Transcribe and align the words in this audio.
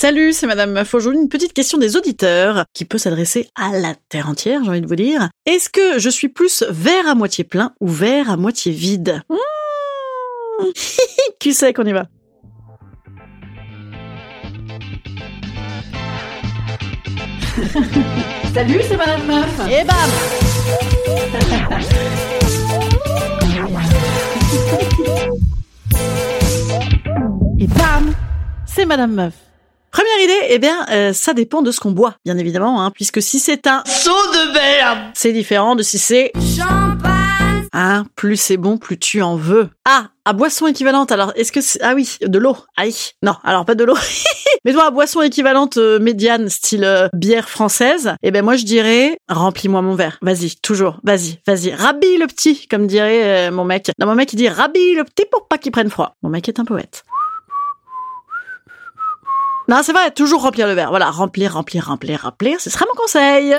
Salut, 0.00 0.32
c'est 0.32 0.46
Madame 0.46 0.70
Meuf. 0.70 0.94
Aujourd'hui, 0.94 1.20
une 1.20 1.28
petite 1.28 1.52
question 1.52 1.76
des 1.76 1.96
auditeurs 1.96 2.66
qui 2.72 2.84
peut 2.84 2.98
s'adresser 2.98 3.48
à 3.56 3.76
la 3.76 3.96
terre 4.08 4.28
entière, 4.28 4.62
j'ai 4.62 4.70
envie 4.70 4.80
de 4.80 4.86
vous 4.86 4.94
dire. 4.94 5.28
Est-ce 5.44 5.68
que 5.70 5.98
je 5.98 6.08
suis 6.08 6.28
plus 6.28 6.62
verre 6.70 7.08
à 7.08 7.16
moitié 7.16 7.42
plein 7.42 7.72
ou 7.80 7.88
verre 7.88 8.30
à 8.30 8.36
moitié 8.36 8.70
vide? 8.70 9.22
Mmh. 9.28 9.36
Qui 11.40 11.52
sait 11.52 11.72
qu'on 11.72 11.84
y 11.84 11.92
va? 11.92 12.06
Salut, 18.54 18.80
c'est 18.88 18.96
Madame 18.96 19.26
Meuf. 19.26 19.60
Et 19.68 19.84
bam 19.84 20.10
Et 27.60 27.66
bam 27.66 28.14
C'est 28.66 28.86
Madame 28.86 29.12
Meuf. 29.14 29.34
Première 29.90 30.20
idée, 30.22 30.46
eh 30.50 30.58
bien, 30.60 30.86
euh, 30.90 31.12
ça 31.12 31.34
dépend 31.34 31.60
de 31.60 31.72
ce 31.72 31.80
qu'on 31.80 31.90
boit, 31.90 32.14
bien 32.24 32.38
évidemment, 32.38 32.84
hein, 32.84 32.92
puisque 32.92 33.20
si 33.20 33.40
c'est 33.40 33.66
un 33.66 33.82
Saut 33.84 34.10
de 34.10 34.52
merde. 34.52 34.98
c'est 35.14 35.32
différent 35.32 35.74
de 35.74 35.82
si 35.82 35.98
c'est 35.98 36.30
Champagne 36.36 37.18
hein, 37.72 38.04
plus 38.16 38.36
c'est 38.36 38.56
bon, 38.56 38.78
plus 38.78 38.98
tu 38.98 39.22
en 39.22 39.36
veux. 39.36 39.70
Ah, 39.84 40.08
à 40.24 40.32
boisson 40.32 40.66
équivalente, 40.66 41.10
alors 41.10 41.32
est-ce 41.36 41.52
que 41.52 41.60
c'est... 41.60 41.80
Ah 41.82 41.94
oui, 41.94 42.16
de 42.20 42.38
l'eau. 42.38 42.56
Aïe. 42.76 42.94
Non, 43.22 43.34
alors 43.44 43.64
pas 43.64 43.74
de 43.74 43.84
l'eau. 43.84 43.96
Mais 44.64 44.72
toi, 44.72 44.86
à 44.86 44.90
boisson 44.90 45.22
équivalente 45.22 45.76
euh, 45.78 45.98
médiane, 45.98 46.48
style 46.48 46.84
euh, 46.84 47.08
bière 47.12 47.48
française, 47.48 48.14
eh 48.22 48.30
ben 48.30 48.44
moi 48.44 48.56
je 48.56 48.64
dirais, 48.64 49.16
remplis-moi 49.28 49.82
mon 49.82 49.94
verre. 49.94 50.18
Vas-y, 50.22 50.56
toujours, 50.62 50.98
vas-y, 51.04 51.38
vas-y. 51.46 51.72
Rabille 51.72 52.18
le 52.18 52.26
petit, 52.26 52.66
comme 52.66 52.86
dirait 52.86 53.48
euh, 53.48 53.50
mon 53.52 53.64
mec. 53.64 53.90
Non, 53.98 54.06
mon 54.06 54.14
mec 54.14 54.32
il 54.32 54.36
dit 54.36 54.48
rabille 54.48 54.94
le 54.94 55.04
petit 55.04 55.26
pour 55.30 55.48
pas 55.48 55.58
qu'il 55.58 55.72
prenne 55.72 55.90
froid. 55.90 56.16
Mon 56.22 56.28
mec 56.28 56.48
est 56.48 56.58
un 56.60 56.64
poète. 56.64 57.04
Non, 59.68 59.80
c'est 59.82 59.92
vrai, 59.92 60.10
toujours 60.10 60.42
remplir 60.42 60.66
le 60.66 60.72
verre. 60.72 60.88
Voilà, 60.88 61.10
remplir, 61.10 61.52
remplir, 61.52 61.86
remplir, 61.86 62.22
remplir. 62.22 62.58
Ce 62.58 62.70
sera 62.70 62.86
mon 62.86 62.98
conseil. 62.98 63.54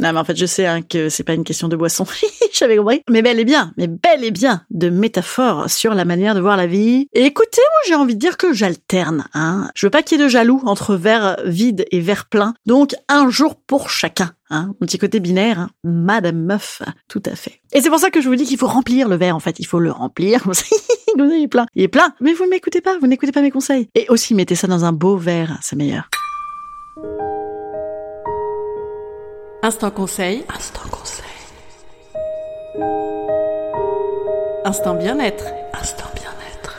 Non, 0.00 0.12
mais 0.12 0.18
en 0.18 0.24
fait, 0.24 0.36
je 0.36 0.46
sais 0.46 0.66
hein, 0.66 0.82
que 0.82 1.08
c'est 1.08 1.22
pas 1.22 1.34
une 1.34 1.44
question 1.44 1.68
de 1.68 1.76
boisson. 1.76 2.04
J'avais 2.52 2.76
compris. 2.76 3.02
Mais 3.08 3.22
bel 3.22 3.38
et 3.38 3.44
bien, 3.44 3.72
mais 3.76 3.86
bel 3.86 4.24
et 4.24 4.32
bien 4.32 4.62
de 4.70 4.90
métaphores 4.90 5.70
sur 5.70 5.94
la 5.94 6.04
manière 6.04 6.34
de 6.34 6.40
voir 6.40 6.56
la 6.56 6.66
vie. 6.66 7.06
Et 7.12 7.24
écoutez, 7.24 7.60
moi, 7.60 7.80
j'ai 7.86 7.94
envie 7.94 8.14
de 8.14 8.20
dire 8.20 8.36
que 8.36 8.52
j'alterne. 8.52 9.26
Hein. 9.34 9.70
Je 9.76 9.86
veux 9.86 9.90
pas 9.90 10.02
qu'il 10.02 10.18
y 10.18 10.20
ait 10.20 10.24
de 10.24 10.28
jaloux 10.28 10.60
entre 10.66 10.96
verre 10.96 11.36
vide 11.44 11.84
et 11.92 12.00
verre 12.00 12.26
plein. 12.26 12.54
Donc, 12.66 12.96
un 13.08 13.30
jour 13.30 13.54
pour 13.54 13.90
chacun. 13.90 14.32
Hein. 14.50 14.74
Mon 14.80 14.86
petit 14.86 14.98
côté 14.98 15.20
binaire, 15.20 15.60
hein. 15.60 15.70
Madame 15.84 16.42
Meuf, 16.42 16.82
tout 17.08 17.22
à 17.26 17.36
fait. 17.36 17.60
Et 17.72 17.80
c'est 17.80 17.90
pour 17.90 18.00
ça 18.00 18.10
que 18.10 18.20
je 18.20 18.28
vous 18.28 18.36
dis 18.36 18.44
qu'il 18.44 18.58
faut 18.58 18.66
remplir 18.66 19.08
le 19.08 19.16
verre, 19.16 19.36
en 19.36 19.40
fait. 19.40 19.60
Il 19.60 19.66
faut 19.66 19.80
le 19.80 19.92
remplir. 19.92 20.44
Il 21.16 21.42
est 21.42 21.48
plein. 21.48 21.66
Il 21.74 21.82
est 21.82 21.88
plein. 21.88 22.12
Mais 22.20 22.32
vous 22.32 22.44
ne 22.44 22.50
m'écoutez 22.50 22.80
pas. 22.80 22.98
Vous 22.98 23.06
n'écoutez 23.06 23.32
pas 23.32 23.42
mes 23.42 23.50
conseils. 23.50 23.88
Et 23.94 24.06
aussi, 24.08 24.34
mettez 24.34 24.54
ça 24.54 24.66
dans 24.66 24.84
un 24.84 24.92
beau 24.92 25.16
verre. 25.16 25.58
C'est 25.62 25.76
meilleur. 25.76 26.08
Instant 29.62 29.90
conseil. 29.90 30.44
Instant 30.54 30.88
conseil. 30.90 31.24
Instant 34.64 34.94
bien-être. 34.94 35.44
Instant 35.72 36.10
bien-être. 36.14 36.78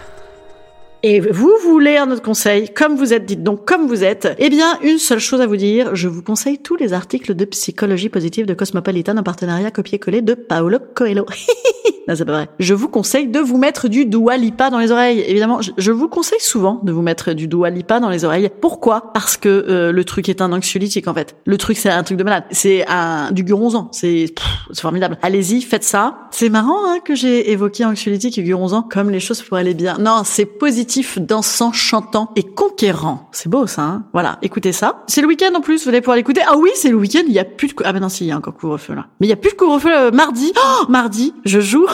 Et 1.03 1.19
vous 1.19 1.53
voulez 1.63 1.97
un 1.97 2.09
autre 2.11 2.23
conseil, 2.23 2.69
comme 2.73 2.95
vous 2.95 3.13
êtes, 3.13 3.25
dites 3.25 3.43
donc 3.43 3.65
comme 3.65 3.87
vous 3.87 4.03
êtes, 4.03 4.27
eh 4.39 4.49
bien, 4.49 4.79
une 4.81 4.97
seule 4.97 5.19
chose 5.19 5.39
à 5.39 5.45
vous 5.45 5.55
dire, 5.55 5.95
je 5.95 6.07
vous 6.07 6.23
conseille 6.23 6.57
tous 6.57 6.75
les 6.75 6.93
articles 6.93 7.35
de 7.35 7.45
psychologie 7.45 8.09
positive 8.09 8.47
de 8.47 8.55
Cosmopolitan 8.55 9.15
en 9.17 9.23
partenariat 9.23 9.69
copié-collé 9.69 10.23
de 10.23 10.33
Paolo 10.33 10.79
Coelho. 10.95 11.25
non, 12.07 12.15
c'est 12.15 12.25
pas 12.25 12.33
vrai. 12.33 12.49
Je 12.59 12.73
vous 12.73 12.87
conseille 12.87 13.27
de 13.27 13.39
vous 13.39 13.57
mettre 13.57 13.87
du 13.87 14.05
Dua 14.05 14.37
Lipa 14.37 14.69
dans 14.69 14.79
les 14.79 14.91
oreilles. 14.91 15.23
Évidemment, 15.27 15.59
je, 15.61 15.91
vous 15.91 16.07
conseille 16.07 16.39
souvent 16.39 16.79
de 16.83 16.91
vous 16.91 17.01
mettre 17.01 17.33
du 17.33 17.47
Dua 17.47 17.69
Lipa 17.69 17.99
dans 17.99 18.09
les 18.09 18.25
oreilles. 18.25 18.49
Pourquoi? 18.61 19.11
Parce 19.13 19.37
que 19.37 19.49
euh, 19.49 19.91
le 19.91 20.03
truc 20.03 20.29
est 20.29 20.41
un 20.41 20.51
anxiolytique 20.51 21.07
en 21.07 21.13
fait. 21.13 21.35
Le 21.45 21.57
truc 21.57 21.77
c'est 21.77 21.89
un 21.89 22.03
truc 22.03 22.17
de 22.17 22.23
malade. 22.23 22.43
C'est 22.51 22.85
un 22.87 23.31
du 23.31 23.43
guronzan. 23.43 23.89
C'est 23.91 24.33
formidable. 24.75 25.17
Allez-y, 25.21 25.61
faites 25.61 25.83
ça. 25.83 26.27
C'est 26.31 26.49
marrant 26.49 26.77
hein, 26.85 26.99
que 27.03 27.15
j'ai 27.15 27.51
évoqué 27.51 27.85
anxiolytique 27.85 28.37
et 28.37 28.43
guronzan 28.43 28.83
comme 28.83 29.09
les 29.09 29.19
choses 29.19 29.41
pourraient 29.41 29.61
aller 29.61 29.73
bien. 29.73 29.97
Non, 29.99 30.21
c'est 30.23 30.45
positif, 30.45 31.17
dansant, 31.19 31.71
chantant 31.71 32.31
et 32.35 32.43
conquérant. 32.43 33.29
C'est 33.31 33.49
beau 33.49 33.67
ça. 33.67 33.81
Hein 33.81 34.03
voilà, 34.13 34.37
écoutez 34.41 34.71
ça. 34.71 35.03
C'est 35.07 35.21
le 35.21 35.27
week-end 35.27 35.53
en 35.55 35.61
plus. 35.61 35.83
Vous 35.83 35.89
allez 35.89 36.01
pouvoir 36.01 36.17
l'écouter. 36.17 36.41
Ah 36.45 36.55
oui, 36.57 36.69
c'est 36.75 36.89
le 36.89 36.97
week-end. 36.97 37.23
Il 37.27 37.33
y 37.33 37.39
a 37.39 37.45
plus 37.45 37.67
de 37.67 37.73
ah 37.83 37.93
ben 37.93 37.99
non, 37.99 38.09
si, 38.09 38.25
il 38.25 38.27
y 38.27 38.31
a 38.31 38.37
encore 38.37 38.53
couvre-feu 38.53 38.93
là. 38.93 39.07
Mais 39.19 39.27
il 39.27 39.29
y 39.29 39.33
a 39.33 39.37
plus 39.37 39.51
de 39.51 39.55
couvre-feu 39.55 39.91
euh, 39.91 40.11
mardi. 40.11 40.53
Oh, 40.55 40.85
mardi, 40.89 41.33
je 41.45 41.59
joue. 41.59 41.87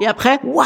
Et 0.00 0.06
après, 0.06 0.38
waouh, 0.44 0.64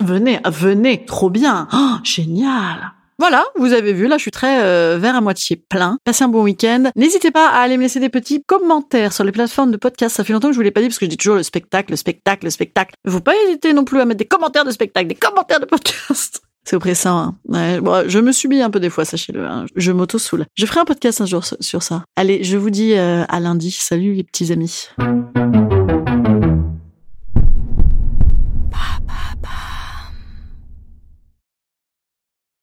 venez, 0.00 0.40
venez, 0.46 1.04
trop 1.04 1.30
bien. 1.30 1.68
Oh, 1.72 1.94
génial. 2.02 2.92
Voilà, 3.20 3.44
vous 3.56 3.72
avez 3.72 3.92
vu, 3.92 4.08
là 4.08 4.16
je 4.16 4.22
suis 4.22 4.32
très 4.32 4.64
euh, 4.64 4.98
vert 4.98 5.14
à 5.14 5.20
moitié 5.20 5.54
plein. 5.56 5.98
Passez 6.04 6.24
un 6.24 6.28
bon 6.28 6.42
week-end. 6.42 6.90
N'hésitez 6.96 7.30
pas 7.30 7.48
à 7.48 7.60
aller 7.60 7.76
me 7.76 7.82
laisser 7.82 8.00
des 8.00 8.08
petits 8.08 8.42
commentaires 8.44 9.12
sur 9.12 9.22
les 9.22 9.30
plateformes 9.30 9.70
de 9.70 9.76
podcast. 9.76 10.16
Ça 10.16 10.24
fait 10.24 10.32
longtemps 10.32 10.48
que 10.48 10.52
je 10.54 10.58
vous 10.58 10.64
l'ai 10.64 10.72
pas 10.72 10.80
dit 10.80 10.88
parce 10.88 10.98
que 10.98 11.06
je 11.06 11.10
dis 11.10 11.16
toujours 11.16 11.36
le 11.36 11.44
spectacle, 11.44 11.92
le 11.92 11.96
spectacle, 11.96 12.44
le 12.44 12.50
spectacle. 12.50 12.94
Faut 13.08 13.20
pas 13.20 13.32
hésiter 13.46 13.72
non 13.72 13.84
plus 13.84 14.00
à 14.00 14.04
mettre 14.04 14.18
des 14.18 14.24
commentaires 14.24 14.64
de 14.64 14.72
spectacle, 14.72 15.06
des 15.06 15.14
commentaires 15.14 15.60
de 15.60 15.66
podcast. 15.66 16.42
C'est 16.64 16.74
oppressant. 16.76 17.34
Hein. 17.52 18.04
Je 18.08 18.18
me 18.18 18.32
subis 18.32 18.62
un 18.62 18.70
peu 18.70 18.80
des 18.80 18.90
fois, 18.90 19.04
sachez-le. 19.04 19.44
hein. 19.46 19.66
Je 19.76 19.92
m'auto-soule. 19.92 20.46
Je 20.56 20.66
ferai 20.66 20.80
un 20.80 20.84
podcast 20.86 21.20
un 21.20 21.26
jour 21.26 21.44
sur 21.44 21.56
sur 21.60 21.82
ça. 21.84 22.02
Allez, 22.16 22.42
je 22.42 22.56
vous 22.56 22.70
dis 22.70 22.94
euh, 22.94 23.24
à 23.28 23.38
lundi. 23.38 23.70
Salut 23.70 24.14
les 24.14 24.24
petits 24.24 24.50
amis. 24.50 24.88